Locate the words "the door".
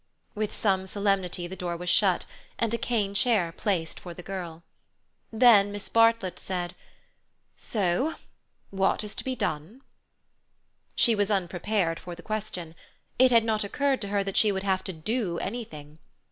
1.45-1.77